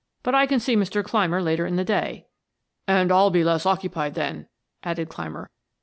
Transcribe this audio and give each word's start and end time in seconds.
"But 0.23 0.33
I 0.33 0.47
can 0.47 0.59
see 0.59 0.75
Mr. 0.75 1.03
Clymer 1.03 1.43
later 1.43 1.67
in 1.67 1.75
the 1.75 1.83
day." 1.83 2.25
"And 2.87 3.11
I'll 3.11 3.29
be 3.29 3.43
less 3.43 3.67
occupied 3.67 4.15
then," 4.15 4.47
added 4.81 5.09
Clymer. 5.09 5.51